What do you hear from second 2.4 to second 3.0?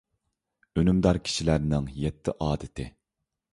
ئادىتى.